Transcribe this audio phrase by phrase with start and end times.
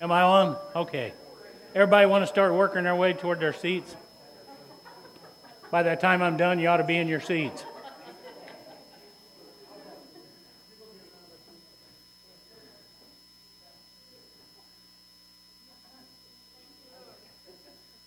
[0.00, 0.56] Am I on?
[0.74, 1.12] Okay.
[1.74, 3.96] Everybody want to start working their way toward their seats?
[5.70, 7.64] By the time I'm done, you ought to be in your seats.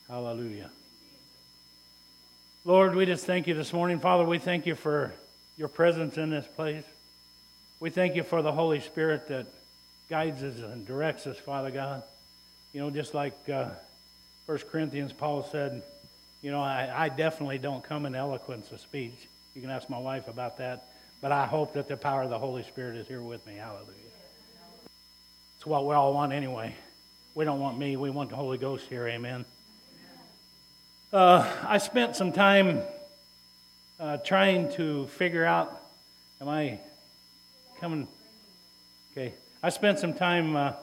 [0.07, 0.69] Hallelujah.
[2.65, 3.99] Lord, we just thank you this morning.
[3.99, 5.13] Father, we thank you for
[5.57, 6.83] your presence in this place.
[7.79, 9.45] We thank you for the Holy Spirit that
[10.09, 12.03] guides us and directs us, Father God.
[12.73, 13.69] You know, just like uh,
[14.47, 15.83] 1 Corinthians, Paul said,
[16.41, 19.27] you know, I, I definitely don't come in eloquence of speech.
[19.55, 20.85] You can ask my wife about that.
[21.21, 23.55] But I hope that the power of the Holy Spirit is here with me.
[23.55, 23.87] Hallelujah.
[25.57, 26.73] It's what we all want anyway.
[27.35, 29.07] We don't want me, we want the Holy Ghost here.
[29.07, 29.45] Amen.
[31.11, 32.81] Uh, I spent some time
[33.99, 35.81] uh, trying to figure out,
[36.39, 36.79] am I
[37.79, 38.07] coming?
[39.11, 39.33] Okay.
[39.61, 40.73] I spent some time uh,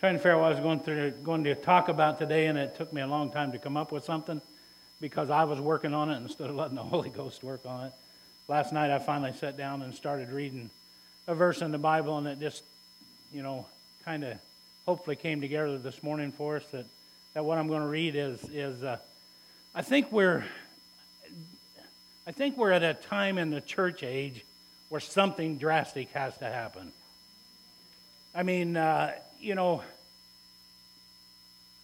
[0.00, 2.58] trying to figure out what I was going, through, going to talk about today, and
[2.58, 4.40] it took me a long time to come up with something
[5.00, 7.92] because I was working on it instead of letting the Holy Ghost work on it.
[8.48, 10.70] Last night I finally sat down and started reading
[11.28, 12.64] a verse in the Bible, and it just,
[13.32, 13.66] you know,
[14.04, 14.38] kind of
[14.86, 16.86] hopefully came together this morning for us that,
[17.34, 18.98] that what I'm going to read is, is uh,
[19.72, 20.44] I think we're
[22.28, 24.44] I think we're at a time in the church age
[24.88, 26.90] where something drastic has to happen.
[28.36, 29.82] I mean, uh, you know,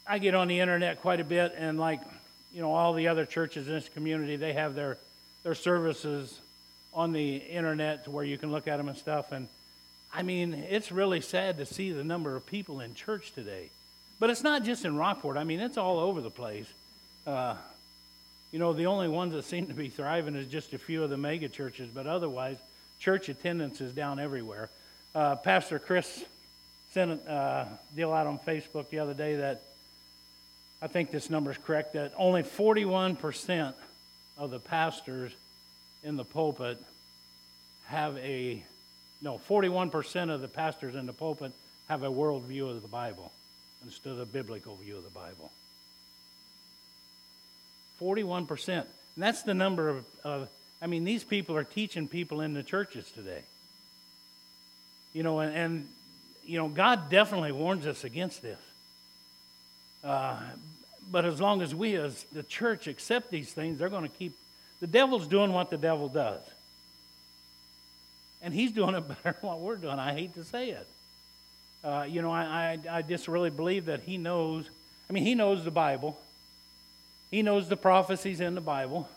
[0.07, 2.03] I get on the internet quite a bit, and like,
[2.53, 4.99] you know, all the other churches in this community, they have their
[5.45, 6.39] their services
[6.93, 9.33] on the internet to where you can look at them and stuff.
[9.33, 9.49] And
[10.13, 13.71] I mean, it's really sad to see the number of people in church today.
[14.21, 15.39] But it's not just in Rockport.
[15.39, 16.67] I mean, it's all over the place.
[17.27, 17.55] Uh,
[18.53, 21.09] you know, the only ones that seem to be thriving is just a few of
[21.09, 22.59] the mega churches, but otherwise,
[22.99, 24.69] church attendance is down everywhere.
[25.15, 26.27] Uh, Pastor Chris
[26.93, 29.63] sent a uh, deal out on Facebook the other day that
[30.83, 33.73] I think this number is correct that only 41%
[34.37, 35.33] of the pastors
[36.05, 36.79] in the pulpit
[37.87, 38.63] have a,
[39.23, 41.53] no, 41% of the pastors in the pulpit
[41.89, 43.33] have a world view of the Bible
[43.85, 45.51] instead of a biblical view of the Bible.
[48.01, 48.69] 41%.
[48.69, 50.49] And that's the number of, of,
[50.81, 53.43] I mean, these people are teaching people in the churches today.
[55.15, 55.89] You know, and, and
[56.45, 58.59] you know, God definitely warns us against this.
[60.03, 60.39] Uh,
[61.11, 64.35] but as long as we as the church accept these things, they're going to keep,
[64.81, 66.43] the devil's doing what the devil does.
[68.43, 69.99] And he's doing it better than what we're doing.
[69.99, 70.87] I hate to say it.
[71.85, 74.69] Uh, you know, I, I, I just really believe that he knows,
[75.11, 76.19] I mean, he knows the Bible.
[77.31, 79.09] He knows the prophecies in the Bible,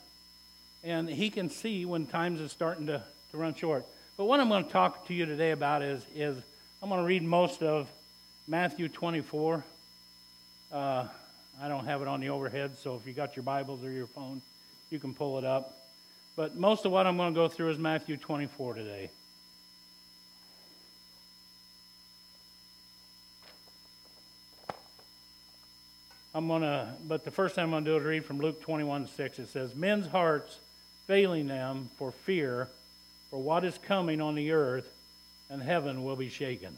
[0.86, 3.86] and he can see when times is starting to, to run short.
[4.16, 6.38] But what I'm going to talk to you today about is, is
[6.86, 7.90] I'm going to read most of
[8.48, 9.64] Matthew 24.
[10.72, 11.08] Uh,
[11.60, 14.06] I don't have it on the overhead, so if you got your Bibles or your
[14.06, 14.40] phone,
[14.92, 15.76] you can pull it up.
[16.36, 19.10] But most of what I'm going to go through is Matthew 24 today.
[26.36, 28.62] I'm going to, but the first thing I'm going to do is read from Luke
[28.62, 29.40] 21 6.
[29.40, 30.60] It says, Men's hearts
[31.08, 32.68] failing them for fear
[33.32, 34.88] for what is coming on the earth,
[35.50, 36.76] and heaven will be shaken.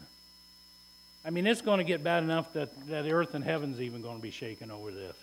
[1.24, 4.16] I mean, it's going to get bad enough that, that earth and heaven's even going
[4.16, 5.16] to be shaken over this.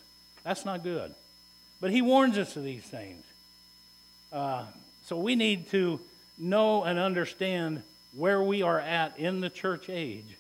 [0.44, 1.14] That's not good.
[1.82, 3.24] But he warns us of these things.
[4.32, 4.66] Uh,
[5.06, 6.00] so we need to
[6.38, 7.82] know and understand
[8.16, 10.38] where we are at in the church age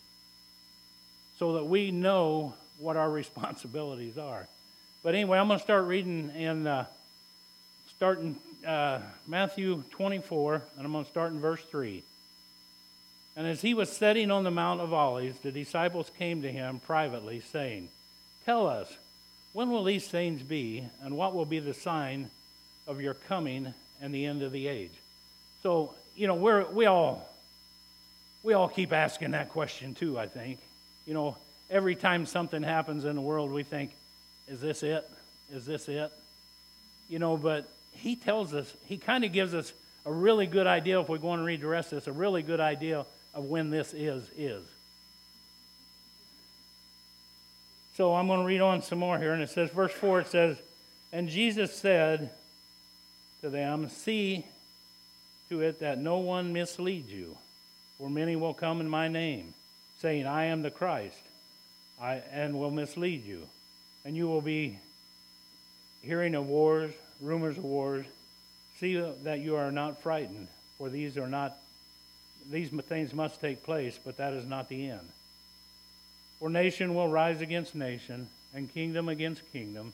[1.37, 4.47] so that we know what our responsibilities are.
[5.03, 6.85] But anyway, I'm going to start reading in uh,
[7.95, 12.03] starting uh, Matthew 24, and I'm going to start in verse 3.
[13.35, 16.79] And as he was sitting on the Mount of Olives, the disciples came to him
[16.79, 17.89] privately, saying,
[18.45, 18.95] Tell us,
[19.53, 22.29] when will these things be, and what will be the sign
[22.87, 24.93] of your coming and the end of the age?
[25.63, 27.27] So, you know, we're, we all
[28.45, 30.59] we all keep asking that question too, I think.
[31.07, 31.35] You know,
[31.69, 33.91] every time something happens in the world, we think,
[34.47, 35.09] is this it?
[35.51, 36.11] Is this it?
[37.09, 39.73] You know, but he tells us, he kind of gives us
[40.05, 42.43] a really good idea, if we go and read the rest of this, a really
[42.43, 43.05] good idea
[43.35, 44.63] of when this is, is.
[47.95, 50.27] So I'm going to read on some more here, and it says, verse 4, it
[50.27, 50.57] says,
[51.13, 52.31] And Jesus said
[53.41, 54.45] to them, See
[55.49, 57.37] to it that no one misleads you,
[57.99, 59.53] for many will come in my name,
[59.99, 61.21] saying, I am the Christ
[62.01, 63.47] I, and will mislead you.
[64.03, 64.77] And you will be
[66.01, 68.05] hearing of wars, rumors of wars.
[68.79, 70.47] See that you are not frightened,
[70.77, 71.57] for these are not
[72.49, 75.07] these things must take place, but that is not the end.
[76.39, 79.93] For nation will rise against nation, and kingdom against kingdom,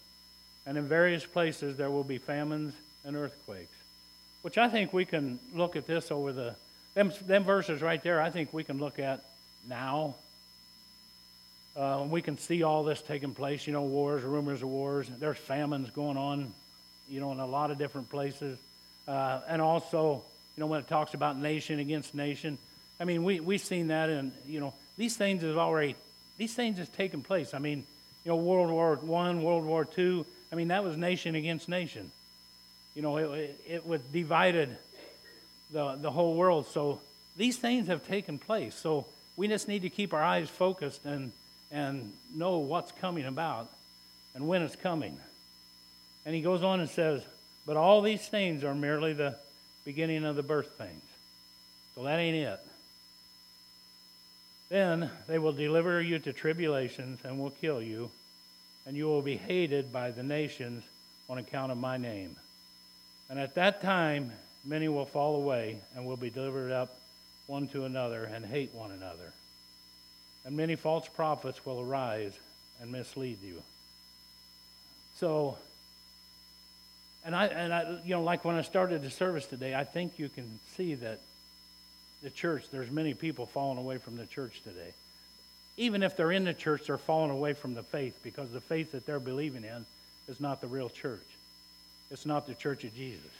[0.66, 3.76] and in various places there will be famines and earthquakes.
[4.42, 6.56] Which I think we can look at this over the
[6.94, 8.22] them, them verses right there.
[8.22, 9.24] I think we can look at
[9.68, 10.16] now.
[11.76, 13.66] Uh, we can see all this taking place.
[13.66, 15.08] You know, wars, rumors of wars.
[15.20, 16.54] There's famines going on.
[17.10, 18.58] You know, in a lot of different places,
[19.08, 20.24] uh, and also,
[20.56, 22.58] you know, when it talks about nation against nation.
[23.00, 25.96] I mean, we we've seen that, and you know, these things have already
[26.38, 27.54] these things have taken place.
[27.54, 27.84] I mean,
[28.24, 30.26] you know, World War One, World War Two.
[30.52, 32.12] I mean, that was nation against nation.
[32.96, 34.78] You know, it, it was divided
[35.72, 36.68] the, the whole world.
[36.68, 37.00] So
[37.38, 38.76] these things have taken place.
[38.76, 39.06] So
[39.36, 41.32] we just need to keep our eyes focused and,
[41.72, 43.70] and know what's coming about
[44.36, 45.18] and when it's coming.
[46.26, 47.24] And he goes on and says,
[47.66, 49.36] But all these things are merely the
[49.86, 51.04] beginning of the birth pains.
[51.96, 52.60] So that ain't it.
[54.70, 58.10] Then they will deliver you to tribulations and will kill you,
[58.86, 60.84] and you will be hated by the nations
[61.30, 62.36] on account of my name.
[63.30, 64.32] And at that time,
[64.66, 66.96] many will fall away and will be delivered up
[67.48, 69.34] one to another and hate one another.
[70.46, 72.34] And many false prophets will arise
[72.82, 73.62] and mislead you.
[75.16, 75.58] So,
[77.26, 80.18] and I, and I, you know, like when I started the service today, I think
[80.18, 81.20] you can see that
[82.24, 84.94] the church, there's many people falling away from the church today.
[85.78, 88.92] Even if they're in the church, they're falling away from the faith because the faith
[88.92, 89.86] that they're believing in
[90.28, 91.20] is not the real church.
[92.12, 93.32] It's not the church of Jesus.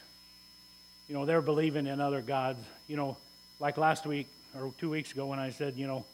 [1.08, 2.60] You know, they're believing in other gods.
[2.88, 3.16] You know,
[3.60, 4.26] like last week
[4.58, 6.04] or two weeks ago when I said, you know,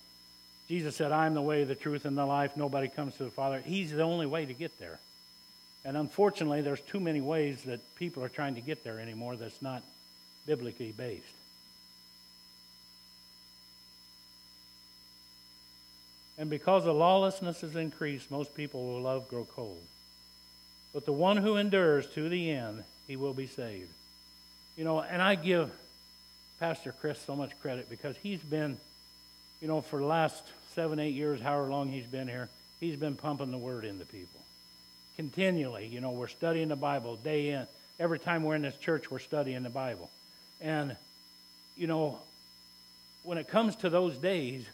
[0.69, 2.57] Jesus said, I'm the way, the truth, and the life.
[2.57, 3.63] Nobody comes to the Father.
[3.65, 4.99] He's the only way to get there.
[5.85, 9.63] And unfortunately, there's too many ways that people are trying to get there anymore that's
[9.63, 9.83] not
[10.47, 11.25] biblically based.
[16.39, 19.83] And because the lawlessness is increased, most people will love grow cold.
[20.95, 23.91] But the one who endures to the end, he will be saved.
[24.77, 25.71] You know, and I give
[26.61, 28.79] Pastor Chris so much credit because he's been,
[29.61, 30.45] you know, for the last
[30.75, 32.49] seven, eight years, however long he's been here,
[32.79, 34.41] he's been pumping the word into people.
[35.19, 37.67] Continually, you know, we're studying the Bible day in.
[37.99, 40.09] Every time we're in this church, we're studying the Bible.
[40.61, 40.95] And,
[41.77, 42.21] you know,
[43.25, 44.65] when it comes to those days,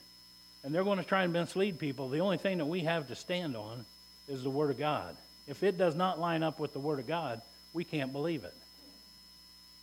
[0.62, 3.14] and they're going to try and mislead people, the only thing that we have to
[3.14, 3.86] stand on
[4.28, 5.16] is the Word of God.
[5.48, 7.40] If it does not line up with the Word of God,
[7.72, 8.54] we can't believe it.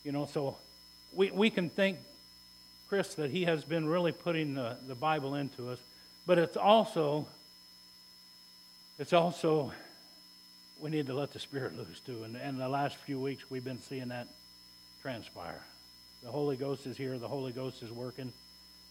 [0.03, 0.57] You know, so
[1.11, 1.97] we, we can think,
[2.87, 5.79] Chris, that he has been really putting the, the Bible into us,
[6.27, 7.25] but it's also,
[8.99, 9.71] it's also,
[10.81, 12.23] we need to let the Spirit loose too.
[12.23, 14.27] And, and the last few weeks, we've been seeing that
[15.01, 15.61] transpire.
[16.23, 18.33] The Holy Ghost is here, the Holy Ghost is working.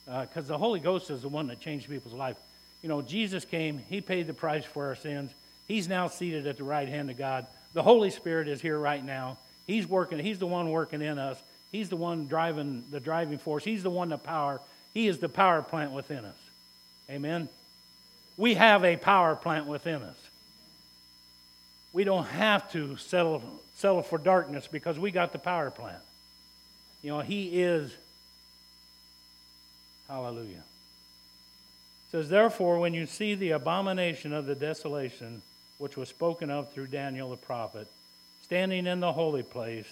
[0.06, 2.36] Because uh, the Holy Ghost is the one that changed people's life.
[2.82, 5.32] You know, Jesus came, He paid the price for our sins.
[5.68, 7.46] He's now seated at the right hand of God.
[7.74, 9.38] The Holy Spirit is here right now.
[9.66, 11.40] He's working, He's the one working in us.
[11.70, 13.62] He's the one driving the driving force.
[13.62, 14.60] He's the one the power.
[14.92, 16.36] He is the power plant within us.
[17.08, 17.48] Amen.
[18.36, 20.16] We have a power plant within us.
[21.92, 23.42] We don't have to settle
[23.74, 26.02] settle for darkness because we got the power plant.
[27.02, 27.96] You know, he is
[30.08, 30.62] hallelujah.
[32.08, 35.42] It says therefore when you see the abomination of the desolation
[35.78, 37.88] which was spoken of through Daniel the prophet
[38.50, 39.86] standing in the holy place.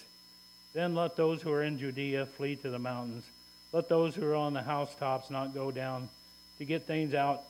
[0.73, 3.23] Then let those who are in Judea flee to the mountains.
[3.71, 6.09] Let those who are on the housetops not go down
[6.57, 7.41] to get things out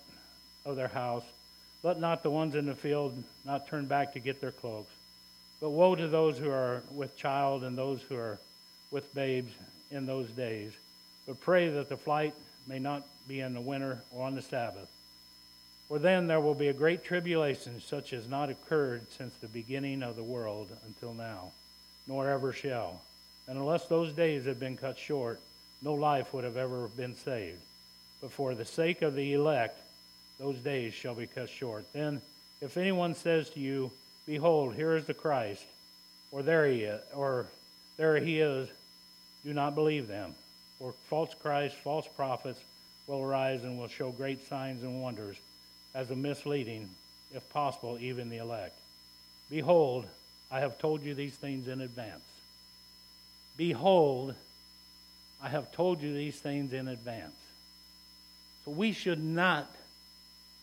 [0.66, 1.24] of their house.
[1.84, 4.94] Let not the ones in the field not turn back to get their cloaks.
[5.62, 8.40] But woe to those who are with child and those who are
[8.92, 9.52] with babes
[9.92, 10.72] in those days.
[11.28, 12.34] But pray that the flight
[12.68, 14.90] may not be in the winter or on the Sabbath
[15.90, 20.04] for then there will be a great tribulation, such as not occurred since the beginning
[20.04, 21.52] of the world until now,
[22.08, 23.02] nor ever shall.
[23.48, 25.40] And unless those days had been cut short,
[25.82, 27.58] no life would have ever been saved.
[28.22, 29.80] But for the sake of the elect,
[30.40, 31.86] those days shall be cut short.
[31.94, 32.22] Then,
[32.62, 33.92] if anyone says to you,
[34.26, 35.66] Behold, here is the Christ,
[36.32, 37.48] or there he is, or
[37.98, 38.70] there he is,
[39.44, 40.36] do not believe them.
[40.78, 42.60] For false Christs, false prophets
[43.08, 45.36] will arise and will show great signs and wonders
[45.96, 46.90] as a misleading,
[47.34, 48.78] if possible, even the elect.
[49.50, 50.06] Behold,
[50.52, 52.24] I have told you these things in advance.
[53.58, 54.36] Behold,
[55.42, 57.34] I have told you these things in advance.
[58.64, 59.70] So we should not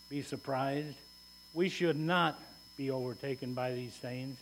[0.09, 0.97] be surprised.
[1.55, 2.41] We should not
[2.77, 4.37] be overtaken by these things.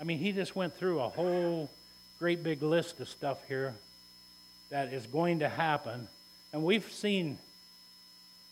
[0.00, 1.70] I mean, he just went through a whole
[2.18, 3.74] great big list of stuff here
[4.70, 6.08] that is going to happen.
[6.52, 7.38] And we've seen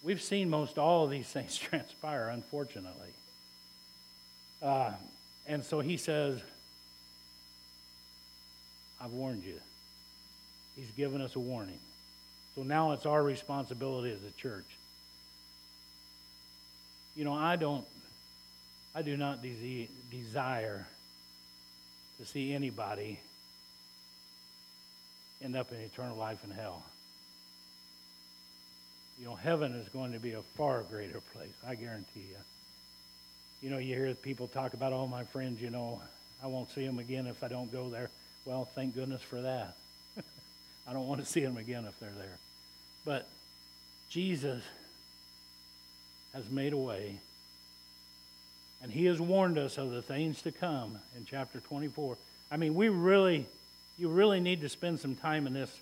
[0.03, 3.09] we've seen most all of these things transpire, unfortunately.
[4.63, 4.93] Uh,
[5.47, 6.41] and so he says,
[9.01, 9.61] I've warned you.
[10.77, 11.79] He's given us a warning.
[12.55, 14.65] So now it's our responsibility as a church.
[17.17, 17.85] You know, I don't,
[18.95, 20.87] I do not de- desire
[22.19, 23.21] to see anybody
[25.43, 26.83] end up in eternal life in hell.
[29.21, 32.37] You know, heaven is going to be a far greater place, I guarantee you.
[33.63, 36.01] You know, you hear people talk about, all oh, my friends, you know,
[36.43, 38.11] I won't see them again if I don't go there.
[38.45, 39.75] Well, thank goodness for that.
[40.89, 42.39] I don't want to see them again if they're there.
[43.05, 43.27] But
[44.11, 44.63] Jesus
[46.35, 47.17] has made a way,
[48.83, 52.17] and He has warned us of the things to come in chapter 24.
[52.51, 53.47] I mean, we really,
[53.99, 55.75] you really need to spend some time in this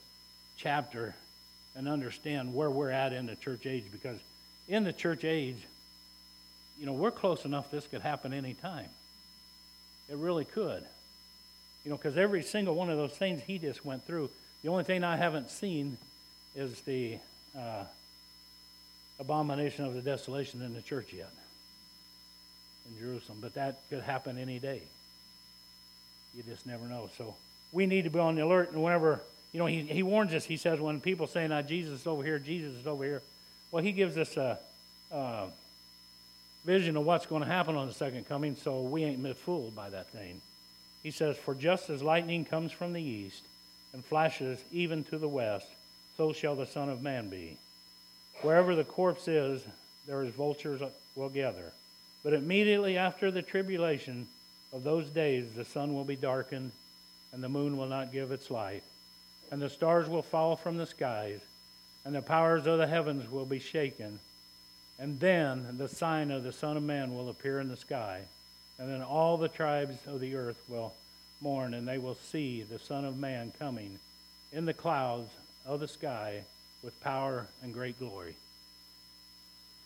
[0.56, 1.14] chapter
[1.74, 4.18] and understand where we're at in the church age because
[4.68, 5.56] in the church age,
[6.78, 8.88] you know, we're close enough this could happen anytime.
[10.08, 10.84] It really could.
[11.84, 14.30] You know, because every single one of those things he just went through,
[14.62, 15.96] the only thing I haven't seen
[16.54, 17.18] is the
[17.58, 17.84] uh,
[19.22, 21.30] abomination of the desolation in the church yet
[22.88, 23.38] in Jerusalem.
[23.40, 24.82] But that could happen any day.
[26.36, 27.08] You just never know.
[27.16, 27.34] So
[27.70, 28.72] we need to be on the alert.
[28.72, 29.20] And whenever,
[29.52, 32.24] you know, he, he warns us, he says, when people say, now Jesus is over
[32.24, 33.22] here, Jesus is over here,
[33.70, 34.58] well, he gives us a,
[35.12, 35.46] a
[36.64, 39.88] vision of what's going to happen on the second coming, so we ain't fooled by
[39.90, 40.40] that thing.
[41.02, 43.42] He says, For just as lightning comes from the east
[43.92, 45.68] and flashes even to the west,
[46.16, 47.56] so shall the Son of Man be.
[48.40, 49.62] Wherever the corpse is,
[50.06, 50.80] there is vultures
[51.14, 51.72] will gather.
[52.24, 54.26] But immediately after the tribulation
[54.72, 56.72] of those days, the sun will be darkened,
[57.32, 58.82] and the moon will not give its light,
[59.50, 61.40] and the stars will fall from the skies,
[62.04, 64.18] and the powers of the heavens will be shaken.
[64.98, 68.22] And then the sign of the Son of Man will appear in the sky.
[68.78, 70.94] And then all the tribes of the earth will
[71.40, 73.98] mourn, and they will see the Son of Man coming
[74.52, 75.30] in the clouds
[75.66, 76.44] of the sky
[76.82, 78.34] with power and great glory.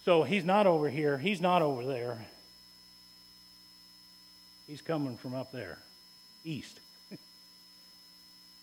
[0.05, 2.19] So he's not over here, he's not over there.
[4.69, 5.79] He's coming from up there,
[6.45, 6.79] east.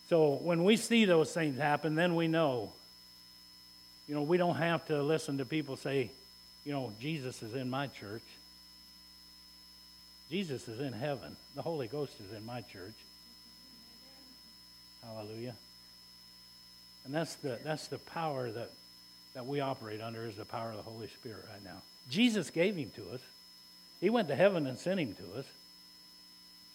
[0.10, 2.72] so when we see those things happen, then we know.
[4.08, 6.12] You know, we don't have to listen to people say,
[6.66, 8.24] you know, Jesus is in my church.
[10.30, 11.36] Jesus is in heaven.
[11.56, 12.96] The Holy Ghost is in my church.
[15.06, 15.56] Hallelujah.
[17.06, 18.70] And that's the, that's the power that,
[19.34, 21.82] that we operate under is the power of the Holy Spirit right now.
[22.10, 23.22] Jesus gave him to us.
[24.00, 25.46] He went to heaven and sent him to us.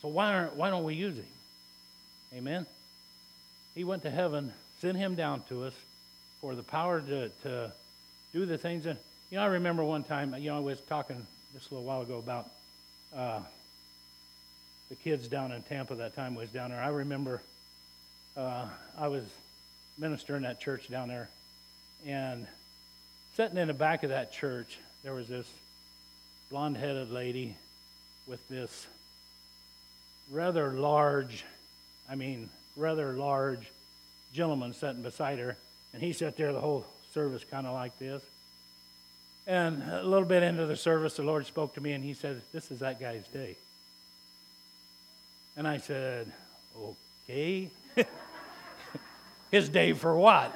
[0.02, 1.26] So why, aren't, why don't we use him?
[2.34, 2.66] Amen?
[3.74, 5.74] He went to heaven, sent him down to us
[6.40, 7.72] for the power to, to
[8.32, 8.98] do the things that,
[9.30, 12.02] you know, I remember one time, you know, I was talking just a little while
[12.02, 12.48] ago about
[13.16, 13.40] uh,
[14.88, 16.80] the kids down in Tampa that time was down there.
[16.80, 17.42] I remember
[18.36, 18.66] uh,
[18.96, 19.24] I was
[19.98, 21.28] ministering that church down there,
[22.06, 22.46] and
[23.34, 25.48] sitting in the back of that church, there was this
[26.50, 27.56] blonde-headed lady
[28.26, 28.86] with this
[30.30, 31.44] rather large,
[32.10, 33.70] I mean, rather large
[34.32, 35.56] gentleman sitting beside her,
[35.92, 38.22] and he sat there the whole service kind of like this.
[39.46, 42.42] And a little bit into the service, the Lord spoke to me and he said,
[42.52, 43.56] This is that guy's day.
[45.56, 46.30] And I said,
[47.26, 47.70] Okay.
[49.50, 50.54] His day for what?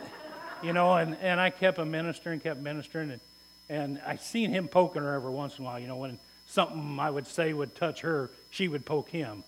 [0.62, 3.20] You know, and, and I kept ministering, kept ministering, and,
[3.68, 5.80] and I seen him poking her every once in a while.
[5.80, 9.44] You know, when something I would say would touch her, she would poke him.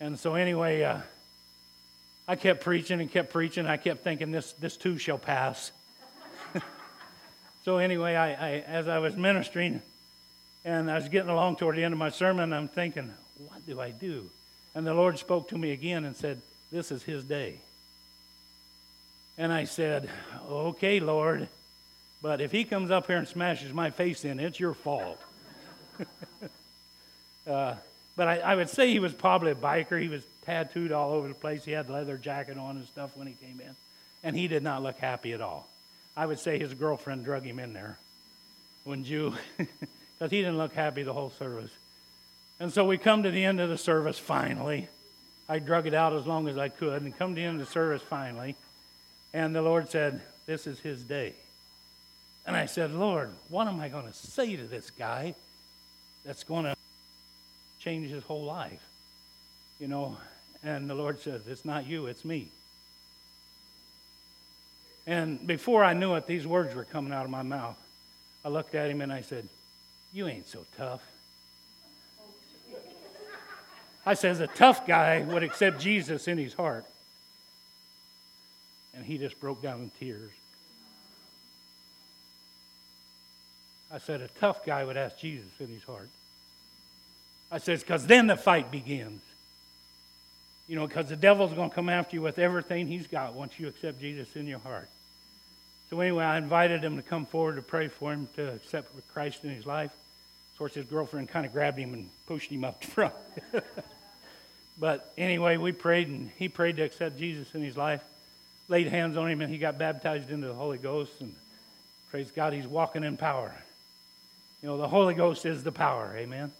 [0.00, 1.00] And so, anyway, uh,
[2.26, 3.66] I kept preaching and kept preaching.
[3.66, 5.72] I kept thinking, this, this too shall pass.
[7.64, 9.80] So anyway, I, I, as I was ministering
[10.66, 13.10] and I was getting along toward the end of my sermon, I'm thinking,
[13.48, 14.28] what do I do?
[14.74, 17.60] And the Lord spoke to me again and said, This is his day.
[19.36, 20.08] And I said,
[20.48, 21.48] Okay, Lord,
[22.22, 25.20] but if he comes up here and smashes my face in, it's your fault.
[27.46, 27.74] uh,
[28.16, 30.00] but I, I, would say he was probably a biker.
[30.00, 31.64] He was tattooed all over the place.
[31.64, 33.74] He had leather jacket on and stuff when he came in.
[34.22, 35.68] And he did not look happy at all.
[36.16, 37.98] I would say his girlfriend drug him in there,
[38.84, 39.34] wouldn't you?
[40.16, 41.72] Because he didn't look happy the whole service.
[42.60, 44.88] And so we come to the end of the service finally.
[45.48, 47.66] I drug it out as long as I could and come to the end of
[47.66, 48.54] the service finally.
[49.34, 51.34] And the Lord said, This is his day.
[52.46, 55.34] And I said, Lord, what am I going to say to this guy
[56.24, 56.76] that's going to
[57.80, 58.82] change his whole life?
[59.80, 60.16] You know,
[60.62, 62.48] and the Lord said, It's not you, it's me.
[65.06, 67.76] And before I knew it, these words were coming out of my mouth.
[68.44, 69.48] I looked at him and I said,
[70.12, 71.02] You ain't so tough.
[74.06, 76.84] I says, A tough guy would accept Jesus in his heart.
[79.04, 80.30] And he just broke down in tears.
[83.92, 86.08] I said, A tough guy would ask Jesus in his heart.
[87.52, 89.20] I says, Because then the fight begins.
[90.68, 93.60] You know, because the devil's going to come after you with everything he's got once
[93.60, 94.88] you accept Jesus in your heart.
[95.90, 99.44] So anyway, I invited him to come forward to pray for him to accept Christ
[99.44, 99.90] in his life.
[100.54, 103.12] Of course, his girlfriend kind of grabbed him and pushed him up front.
[104.78, 108.02] but anyway, we prayed, and he prayed to accept Jesus in his life.
[108.68, 111.12] Laid hands on him, and he got baptized into the Holy Ghost.
[111.20, 111.34] And
[112.10, 113.54] praise God, he's walking in power.
[114.62, 116.14] You know, the Holy Ghost is the power.
[116.16, 116.50] Amen.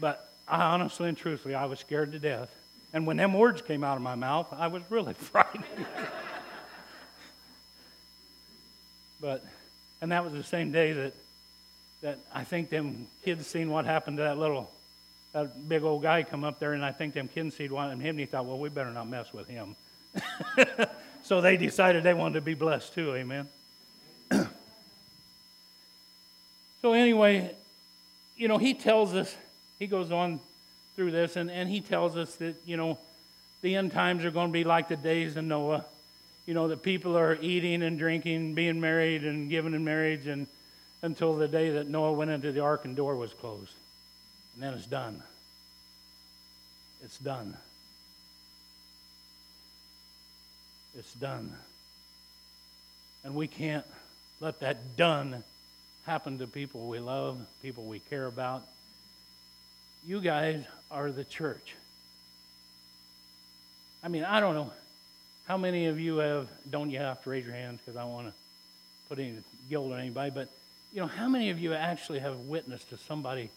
[0.00, 2.50] But I honestly and truthfully, I was scared to death.
[2.92, 5.64] And when them words came out of my mouth, I was really frightened.
[9.20, 9.44] but,
[10.00, 11.14] and that was the same day that,
[12.02, 14.70] that I think them kids seen what happened to that little,
[15.32, 18.00] that big old guy come up there, and I think them kids seen what happened
[18.00, 19.74] to him, and he thought, well, we better not mess with him.
[21.22, 23.48] so they decided they wanted to be blessed too, amen.
[26.82, 27.54] so anyway,
[28.36, 29.34] you know, he tells us,
[29.78, 30.40] he goes on
[30.96, 32.98] through this, and, and he tells us that, you know,
[33.62, 35.84] the end times are going to be like the days of Noah.
[36.46, 40.46] You know, that people are eating and drinking, being married and given in marriage, and
[41.00, 43.72] until the day that Noah went into the ark and door was closed.
[44.54, 45.22] And then it's done.
[47.02, 47.56] It's done.
[50.98, 51.52] It's done.
[53.24, 53.86] And we can't
[54.40, 55.42] let that done
[56.06, 58.62] happen to people we love, people we care about,
[60.06, 61.74] you guys are the church.
[64.02, 64.70] I mean, I don't know
[65.46, 68.28] how many of you have, don't you have to raise your hands because I want
[68.28, 68.32] to
[69.08, 69.34] put any
[69.70, 70.48] guilt on anybody, but
[70.92, 73.50] you know, how many of you actually have witnessed to somebody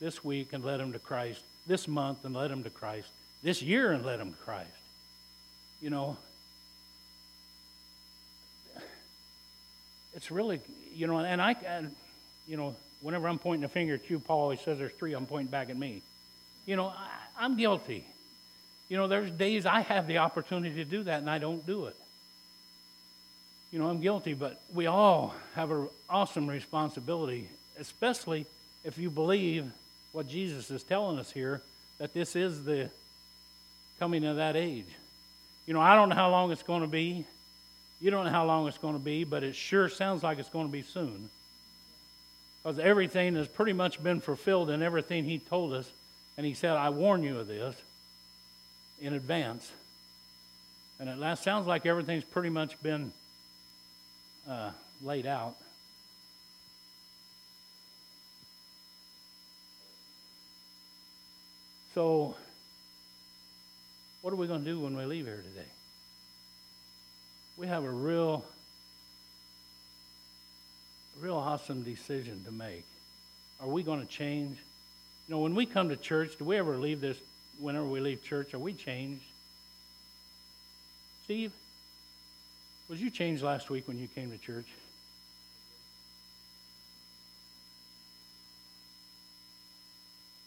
[0.00, 3.08] this week and led them to Christ, this month and led them to Christ,
[3.42, 4.68] this year and led them to Christ?
[5.80, 6.16] You know,
[10.14, 10.60] it's really,
[10.94, 11.94] you know, and I, and,
[12.46, 15.26] you know, whenever I'm pointing a finger at you, Paul always says there's three, I'm
[15.26, 16.02] pointing back at me.
[16.66, 18.04] You know, I, I'm guilty.
[18.88, 21.86] You know, there's days I have the opportunity to do that and I don't do
[21.86, 21.96] it.
[23.72, 27.48] You know, I'm guilty, but we all have an awesome responsibility,
[27.80, 28.44] especially
[28.84, 29.70] if you believe
[30.12, 31.62] what Jesus is telling us here
[31.98, 32.90] that this is the
[33.98, 34.84] coming of that age.
[35.66, 37.24] You know, I don't know how long it's going to be.
[38.02, 40.48] You don't know how long it's going to be, but it sure sounds like it's
[40.48, 41.30] going to be soon.
[42.62, 45.88] Because everything has pretty much been fulfilled in everything he told us.
[46.36, 47.76] And he said, I warn you of this
[49.00, 49.70] in advance.
[50.98, 53.12] And it last, sounds like everything's pretty much been
[54.50, 55.54] uh, laid out.
[61.94, 62.34] So,
[64.22, 65.68] what are we going to do when we leave here today?
[67.62, 68.44] We have a real
[71.20, 72.82] real awesome decision to make.
[73.60, 74.58] Are we going to change?
[75.28, 77.16] You know, when we come to church, do we ever leave this,
[77.60, 79.22] whenever we leave church, are we changed?
[81.22, 81.52] Steve,
[82.88, 84.66] was you changed last week when you came to church?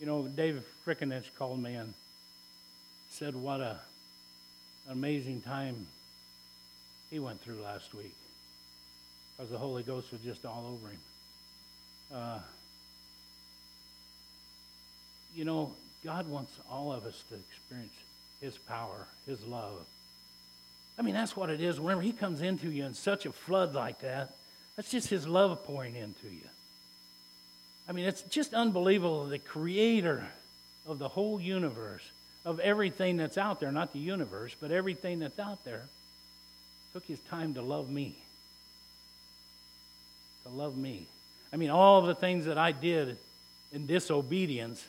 [0.02, 1.94] You know, David Frickinich called me and
[3.10, 3.80] said what a
[4.88, 5.88] an amazing time
[7.10, 8.14] he went through last week
[9.36, 11.00] because the Holy Ghost was just all over him.
[12.14, 12.40] Uh,
[15.36, 17.94] you know, God wants all of us to experience
[18.42, 19.86] His power, His love.
[20.98, 21.80] I mean, that's what it is.
[21.80, 24.34] Whenever He comes into you in such a flood like that,
[24.76, 26.48] that's just His love pouring into you.
[27.90, 29.26] I mean, it's just unbelievable.
[29.26, 30.28] The creator
[30.88, 32.04] of the whole universe,
[32.46, 35.84] of everything that's out there, not the universe, but everything that's out there,
[36.96, 38.16] took His time to love me
[40.46, 41.06] to love me.
[41.52, 43.18] I mean, all the things that I did
[43.74, 44.86] in disobedience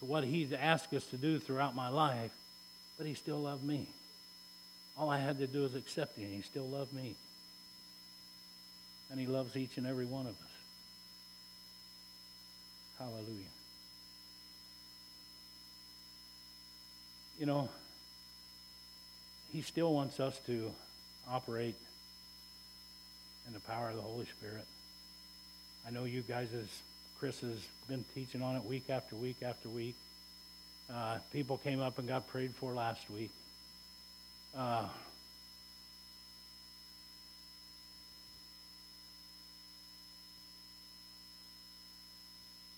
[0.00, 2.30] to what He's asked us to do throughout my life,
[2.98, 3.86] but He still loved me.
[4.98, 7.14] All I had to do was accept Him, He still loved me.
[9.10, 10.36] And He loves each and every one of us.
[12.98, 13.24] Hallelujah.
[17.38, 17.68] You know,
[19.52, 20.70] he still wants us to
[21.28, 21.74] operate
[23.46, 24.64] in the power of the Holy Spirit.
[25.86, 26.68] I know you guys, as
[27.18, 29.94] Chris has been teaching on it week after week after week.
[30.92, 33.30] Uh, people came up and got prayed for last week.
[34.56, 34.86] Uh,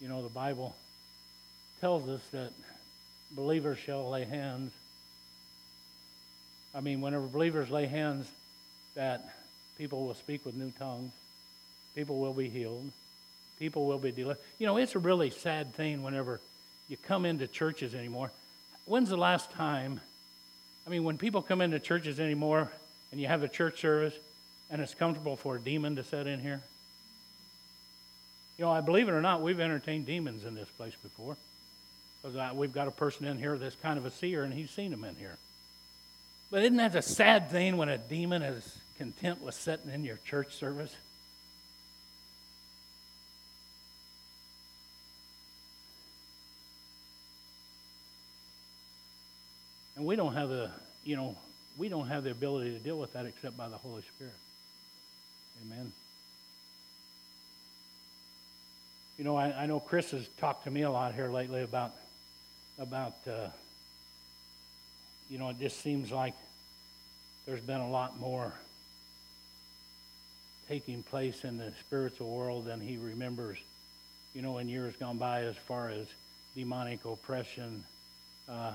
[0.00, 0.74] you know, the Bible
[1.80, 2.52] tells us that
[3.34, 4.72] believers shall lay hands
[6.74, 8.30] I mean, whenever believers lay hands,
[8.94, 9.34] that
[9.78, 11.12] people will speak with new tongues,
[11.94, 12.90] people will be healed,
[13.58, 14.40] people will be delivered.
[14.58, 16.40] You know, it's a really sad thing whenever
[16.88, 18.30] you come into churches anymore.
[18.86, 20.00] When's the last time?
[20.86, 22.70] I mean, when people come into churches anymore
[23.10, 24.14] and you have a church service
[24.70, 26.60] and it's comfortable for a demon to sit in here?
[28.58, 31.36] You know, I believe it or not, we've entertained demons in this place before.
[32.22, 34.90] Because we've got a person in here that's kind of a seer and he's seen
[34.90, 35.36] them in here.
[36.52, 40.18] But isn't that a sad thing when a demon is content with sitting in your
[40.18, 40.94] church service?
[49.96, 50.70] And we don't have the,
[51.04, 51.36] you know,
[51.78, 54.34] we don't have the ability to deal with that except by the Holy Spirit.
[55.64, 55.90] Amen.
[59.16, 61.92] You know, I, I know Chris has talked to me a lot here lately about
[62.78, 63.48] about uh,
[65.32, 66.34] you know, it just seems like
[67.46, 68.52] there's been a lot more
[70.68, 73.56] taking place in the spiritual world than he remembers,
[74.34, 76.06] you know, in years gone by as far as
[76.54, 77.82] demonic oppression.
[78.46, 78.72] Uh,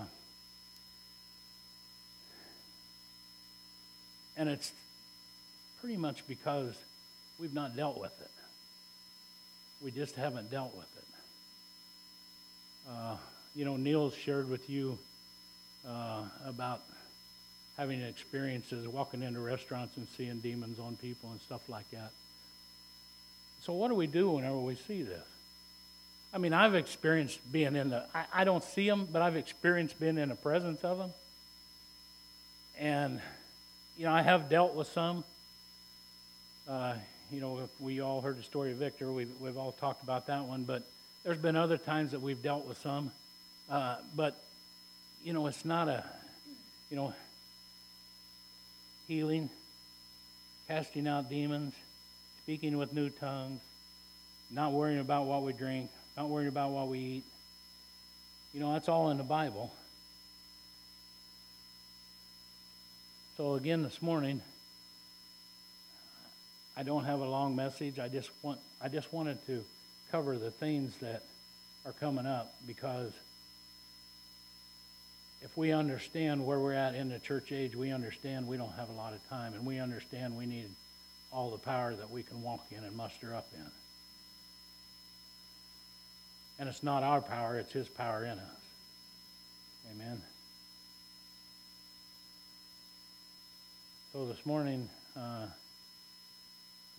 [4.35, 4.71] and it's
[5.79, 6.73] pretty much because
[7.39, 8.31] we've not dealt with it.
[9.83, 11.03] We just haven't dealt with it.
[12.89, 13.15] Uh,
[13.55, 14.97] you know, Neil shared with you
[15.87, 16.81] uh, about
[17.77, 22.11] having experiences walking into restaurants and seeing demons on people and stuff like that.
[23.61, 25.23] So, what do we do whenever we see this?
[26.33, 29.99] I mean, I've experienced being in the, I, I don't see them, but I've experienced
[29.99, 31.11] being in the presence of them.
[32.77, 33.21] And,
[33.97, 35.23] you know, I have dealt with some.
[36.67, 36.93] Uh,
[37.31, 39.11] you know, we all heard the story of Victor.
[39.11, 40.83] We've, we've all talked about that one, but
[41.23, 43.11] there's been other times that we've dealt with some.
[43.69, 44.35] Uh, but,
[45.23, 46.03] you know, it's not a,
[46.89, 47.13] you know,
[49.07, 49.49] healing,
[50.67, 51.73] casting out demons,
[52.43, 53.61] speaking with new tongues,
[54.51, 57.23] not worrying about what we drink, not worrying about what we eat.
[58.53, 59.73] You know, that's all in the Bible.
[63.37, 64.41] So, again, this morning,
[66.75, 67.99] I don't have a long message.
[67.99, 69.63] I just want I just wanted to
[70.11, 71.23] cover the things that
[71.85, 73.11] are coming up because
[75.47, 78.89] if we understand where we're at in the church age, we understand we don't have
[78.89, 80.67] a lot of time, and we understand we need
[81.31, 83.71] all the power that we can walk in and muster up in.
[86.59, 88.39] And it's not our power, it's His power in us.
[89.95, 90.21] Amen.
[94.11, 95.45] So this morning, uh,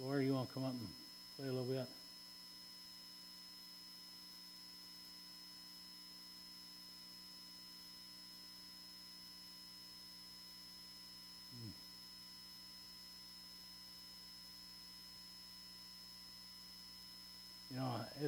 [0.01, 0.89] Laura, you want to come up and
[1.37, 1.87] play a little bit?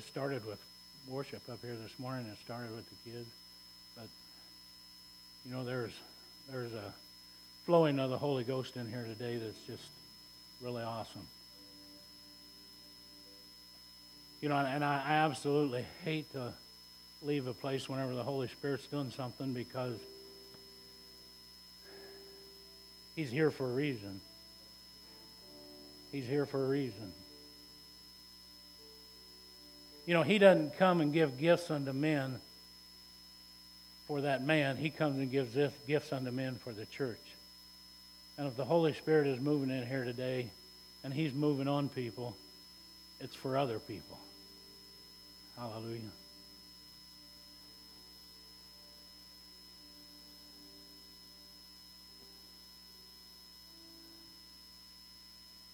[0.00, 0.58] It started with
[1.06, 2.24] worship up here this morning.
[2.32, 3.28] It started with the kids,
[3.94, 4.06] but
[5.44, 5.92] you know, there's
[6.50, 6.94] there's a
[7.66, 9.90] flowing of the Holy Ghost in here today that's just
[10.62, 11.26] really awesome.
[14.40, 16.54] You know, and I absolutely hate to
[17.20, 19.98] leave a place whenever the Holy Spirit's doing something because
[23.16, 24.22] He's here for a reason.
[26.10, 27.12] He's here for a reason.
[30.06, 32.40] You know, he doesn't come and give gifts unto men
[34.06, 34.76] for that man.
[34.76, 37.18] He comes and gives this gifts unto men for the church.
[38.36, 40.48] And if the Holy Spirit is moving in here today
[41.04, 42.34] and he's moving on people,
[43.20, 44.18] it's for other people.
[45.56, 46.00] Hallelujah.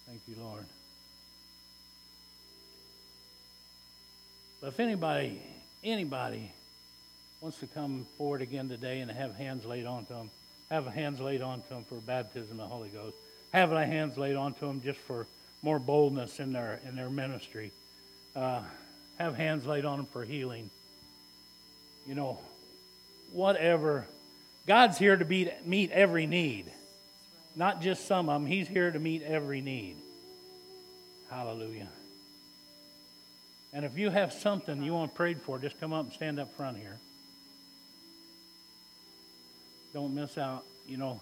[0.07, 0.65] Thank you, Lord.
[4.67, 5.41] But if anybody,
[5.85, 6.51] anybody
[7.41, 10.29] wants to come forward again today and have hands laid onto them,
[10.73, 13.15] have hands laid onto them for baptism of the Holy Ghost,
[13.53, 15.29] have their hands laid onto them just for
[15.63, 17.71] more boldness in their in their ministry,
[18.35, 18.61] uh,
[19.21, 20.69] have hands laid on them for healing.
[22.09, 22.41] You know,
[23.33, 24.09] whatever.
[24.67, 26.73] God's here to meet, meet every need,
[27.55, 28.51] not just some of them.
[28.51, 29.95] He's here to meet every need.
[31.31, 31.87] Hallelujah.
[33.77, 36.51] And if you have something you want prayed for, just come up and stand up
[36.57, 36.97] front here.
[39.93, 40.65] Don't miss out.
[40.89, 41.21] You know,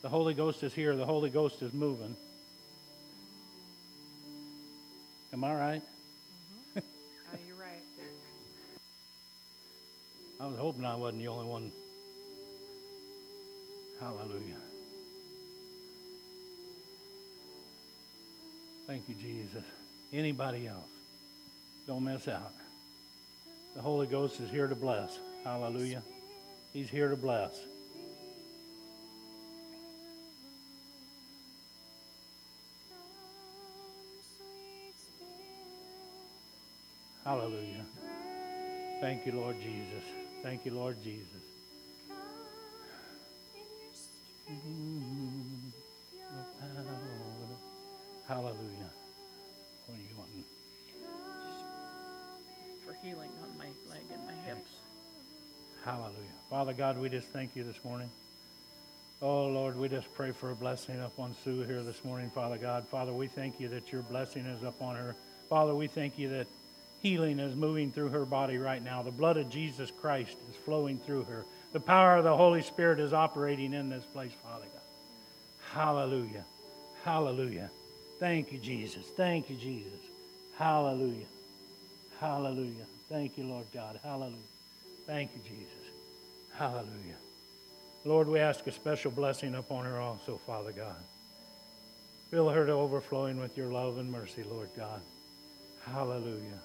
[0.00, 2.14] the Holy Ghost is here, the Holy Ghost is moving.
[5.32, 5.82] Am I right?
[5.82, 6.78] Mm-hmm.
[6.78, 7.82] Oh, you're right.
[10.40, 11.72] I was hoping I wasn't the only one.
[13.98, 14.62] Hallelujah.
[18.86, 19.64] Thank you, Jesus.
[20.12, 21.01] Anybody else?
[21.86, 22.52] Don't miss out.
[23.74, 25.18] The Holy Ghost is here to bless.
[25.44, 26.02] Hallelujah.
[26.72, 27.58] He's here to bless.
[37.24, 37.84] Hallelujah.
[39.00, 40.04] Thank you, Lord Jesus.
[40.42, 41.26] Thank you, Lord Jesus.
[48.28, 48.81] Hallelujah.
[53.02, 54.70] Healing on my leg and my hips.
[55.84, 56.14] Hallelujah.
[56.48, 58.08] Father God, we just thank you this morning.
[59.20, 62.86] Oh, Lord, we just pray for a blessing upon Sue here this morning, Father God.
[62.88, 65.16] Father, we thank you that your blessing is upon her.
[65.48, 66.46] Father, we thank you that
[67.02, 69.02] healing is moving through her body right now.
[69.02, 71.44] The blood of Jesus Christ is flowing through her.
[71.72, 75.74] The power of the Holy Spirit is operating in this place, Father God.
[75.74, 76.44] Hallelujah.
[77.04, 77.70] Hallelujah.
[78.20, 79.04] Thank you, Jesus.
[79.16, 80.00] Thank you, Jesus.
[80.56, 81.26] Hallelujah.
[82.22, 82.86] Hallelujah.
[83.08, 83.98] Thank you, Lord God.
[84.00, 84.36] Hallelujah.
[85.08, 85.90] Thank you, Jesus.
[86.52, 87.16] Hallelujah.
[88.04, 91.02] Lord, we ask a special blessing upon her also, Father God.
[92.30, 95.00] Fill her to overflowing with your love and mercy, Lord God.
[95.84, 96.60] Hallelujah.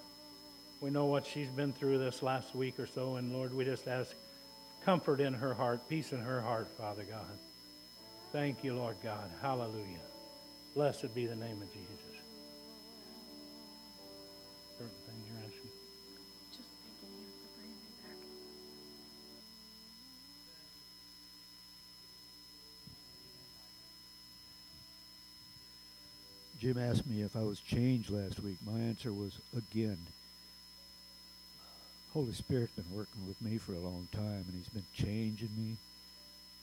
[0.80, 3.88] We know what she's been through this last week or so, and Lord, we just
[3.88, 4.14] ask
[4.86, 7.26] comfort in her heart, peace in her heart, Father God.
[8.32, 9.32] Thank you, Lord God.
[9.42, 10.06] Hallelujah.
[10.76, 12.07] Blessed be the name of Jesus.
[26.68, 28.58] Jim asked me if I was changed last week.
[28.66, 29.98] My answer was again.
[32.14, 35.78] Holy Spirit's been working with me for a long time, and He's been changing me,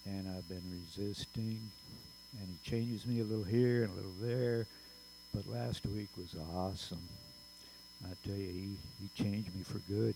[0.04, 1.70] and I've been resisting,
[2.38, 4.66] and He changes me a little here and a little there.
[5.34, 7.08] But last week was awesome.
[8.04, 10.14] I tell you, He, he changed me for good.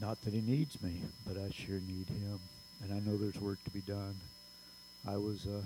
[0.00, 2.40] Not that He needs me, but I sure need Him,
[2.82, 4.16] and I know there's work to be done.
[5.06, 5.60] I was uh,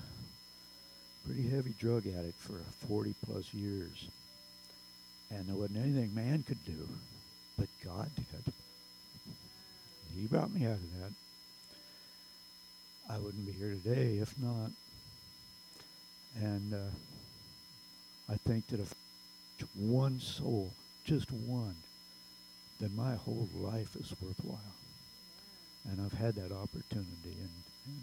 [1.26, 4.08] pretty heavy drug addict for 40 plus years.
[5.30, 6.88] And there wasn't anything man could do,
[7.58, 8.52] but God did.
[10.18, 11.12] He brought me out of that.
[13.10, 14.70] I wouldn't be here today if not.
[16.40, 18.94] And uh, I think that if
[19.74, 20.72] one soul,
[21.04, 21.76] just one,
[22.80, 24.58] then my whole life is worthwhile.
[25.90, 27.06] And I've had that opportunity.
[27.24, 27.50] And,
[27.86, 28.02] and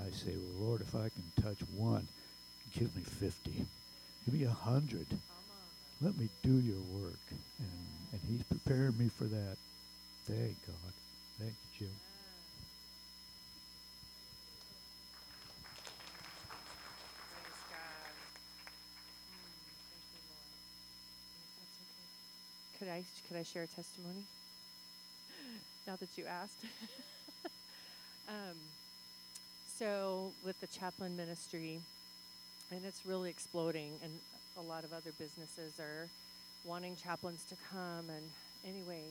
[0.00, 2.06] uh, I say, well, Lord, if I can touch one,
[2.78, 3.50] give me 50.
[4.24, 5.06] Give me a 100.
[6.02, 7.18] Let me do your work.
[7.30, 7.38] And,
[8.12, 9.56] and he's preparing me for that.
[10.26, 10.92] Thank God.
[11.38, 11.94] Thank you, Jim.
[22.78, 24.24] Could I could I share a testimony?
[25.86, 26.64] now that you asked.
[28.28, 28.56] um,
[29.78, 31.80] so with the chaplain ministry,
[32.70, 34.12] and it's really exploding, and
[34.58, 36.08] a lot of other businesses are
[36.64, 38.10] wanting chaplains to come.
[38.10, 38.24] And
[38.66, 39.02] anyway,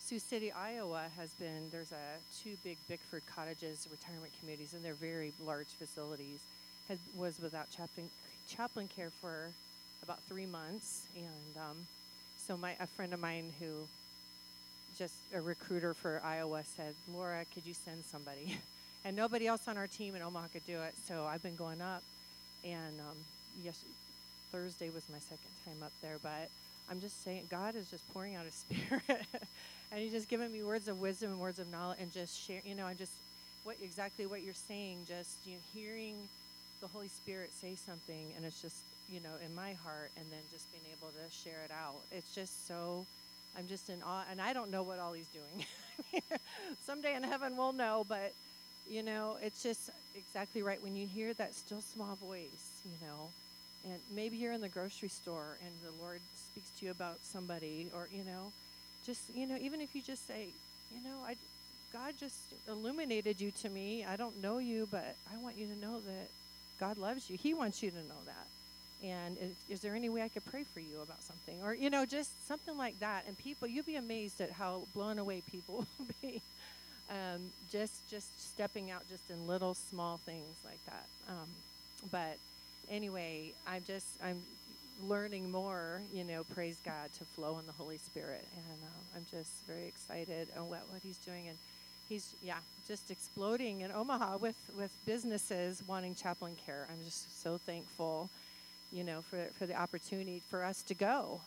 [0.00, 4.94] Sioux City, Iowa has been there's a two big Bickford cottages retirement communities, and they're
[4.94, 6.40] very large facilities.
[6.88, 8.08] Has, was without chaplain
[8.48, 9.50] chaplain care for
[10.02, 11.76] about three months, and um,
[12.46, 13.88] so my a friend of mine who
[14.96, 18.58] just a recruiter for Iowa said, Laura, could you send somebody?
[19.04, 21.82] and nobody else on our team in Omaha could do it, so I've been going
[21.82, 22.02] up,
[22.66, 23.16] and um,
[23.62, 23.84] yes,
[24.50, 26.50] Thursday was my second time up there, but
[26.90, 29.26] I'm just saying God is just pouring out His Spirit,
[29.92, 32.60] and He's just giving me words of wisdom and words of knowledge, and just share.
[32.64, 33.12] You know, I'm just
[33.64, 35.06] what exactly what you're saying.
[35.08, 36.16] Just you know, hearing
[36.80, 38.76] the Holy Spirit say something, and it's just
[39.10, 42.00] you know in my heart, and then just being able to share it out.
[42.10, 43.06] It's just so.
[43.58, 45.64] I'm just in awe, and I don't know what all He's doing.
[46.86, 48.34] Someday in heaven we'll know, but
[48.88, 53.28] you know, it's just exactly right when you hear that still small voice, you know,
[53.84, 56.20] and maybe you're in the grocery store and the Lord
[56.50, 58.52] speaks to you about somebody, or you know,
[59.04, 60.48] just you know, even if you just say,
[60.94, 61.36] you know, I,
[61.92, 62.36] God just
[62.68, 64.04] illuminated you to me.
[64.04, 66.28] I don't know you, but I want you to know that
[66.78, 67.36] God loves you.
[67.36, 69.06] He wants you to know that.
[69.06, 71.90] And is, is there any way I could pray for you about something, or you
[71.90, 73.24] know, just something like that?
[73.26, 76.40] And people, you'd be amazed at how blown away people will be.
[77.08, 81.06] Um, just just stepping out just in little small things like that.
[81.28, 81.48] Um,
[82.10, 82.36] but
[82.90, 84.42] anyway, I'm just I'm
[85.06, 88.44] learning more, you know, praise God, to flow in the Holy Spirit.
[88.56, 91.48] And uh, I'm just very excited on what, what he's doing.
[91.48, 91.58] And
[92.08, 96.86] he's, yeah, just exploding in Omaha with, with businesses wanting chaplain care.
[96.90, 98.30] I'm just so thankful,
[98.92, 101.40] you know, for, for the opportunity for us to go.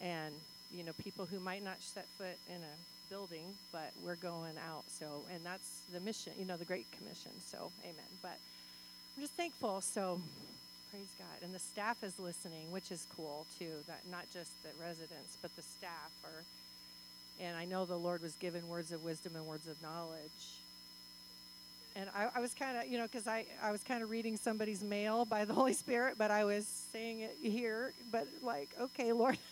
[0.00, 0.34] And,
[0.72, 2.74] you know, people who might not set foot in a
[3.10, 4.84] building, but we're going out.
[4.88, 7.32] So, and that's the mission, you know, the Great Commission.
[7.40, 8.10] So, amen.
[8.22, 8.38] But
[9.16, 9.80] I'm just thankful.
[9.80, 10.20] So,
[10.90, 11.44] praise God.
[11.44, 13.72] And the staff is listening, which is cool too.
[13.86, 16.42] That not just the residents, but the staff are.
[17.40, 20.58] And I know the Lord was given words of wisdom and words of knowledge.
[21.94, 24.36] And I, I was kind of, you know, because I, I was kind of reading
[24.36, 29.12] somebody's mail by the Holy Spirit, but I was saying it here, but like, okay,
[29.12, 29.38] Lord.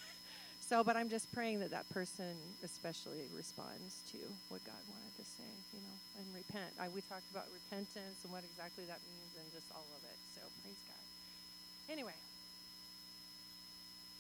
[0.69, 5.25] so, but I'm just praying that that person especially responds to what God wanted to
[5.39, 6.75] say, you know, and repent.
[6.81, 10.19] I, we talked about repentance and what exactly that means and just all of it.
[10.35, 11.93] So, praise God.
[11.93, 12.19] Anyway,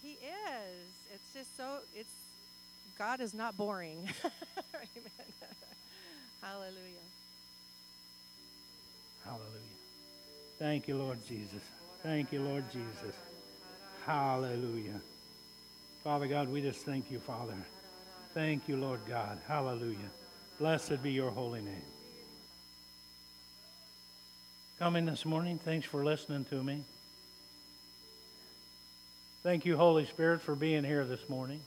[0.04, 0.86] He is.
[1.12, 2.14] It's just so, it's,
[2.96, 4.08] God is not boring.
[4.22, 5.28] Amen.
[6.42, 7.06] Hallelujah.
[9.24, 9.76] Hallelujah.
[10.60, 11.62] Thank you, Lord Jesus.
[12.04, 13.16] Thank you, Lord Jesus.
[14.06, 15.00] Hallelujah.
[16.06, 17.56] Father God, we just thank you, Father.
[18.32, 19.40] Thank you, Lord God.
[19.48, 19.96] Hallelujah.
[20.56, 21.82] Blessed be your holy name.
[24.78, 26.82] Coming this morning, thanks for listening to me.
[29.42, 31.58] Thank you, Holy Spirit, for being here this morning.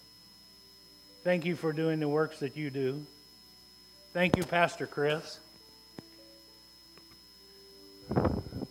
[1.25, 3.05] Thank you for doing the works that you do.
[4.13, 5.37] Thank you, Pastor Chris,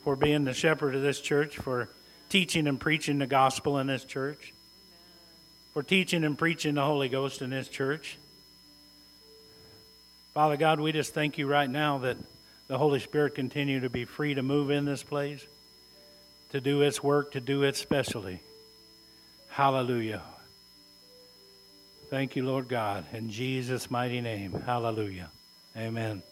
[0.02, 1.90] for being the shepherd of this church, for
[2.30, 4.54] teaching and preaching the gospel in this church,
[5.78, 8.18] for teaching and preaching the Holy Ghost in this church.
[10.34, 12.16] Father God, we just thank you right now that
[12.66, 15.46] the Holy Spirit continue to be free to move in this place,
[16.50, 18.40] to do its work, to do it specially.
[19.50, 20.22] Hallelujah.
[22.10, 23.04] Thank you, Lord God.
[23.12, 24.60] In Jesus' mighty name.
[24.66, 25.30] Hallelujah.
[25.76, 26.24] Amen.